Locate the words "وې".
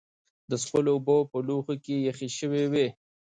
2.71-2.87